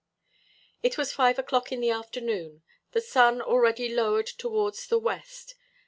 It 0.81 0.97
was 0.97 1.13
five 1.13 1.37
o'clock 1.37 1.71
in 1.71 1.79
the 1.79 1.91
afternoon. 1.91 2.63
The 2.91 3.01
sun 3.01 3.39
already 3.39 3.87
lowered 3.87 4.25
towards 4.25 4.87
the 4.87 4.97
west. 4.97 5.53